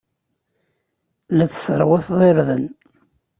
La 1.37 1.45
tesserwateḍ 1.51 2.19
irden. 2.29 2.65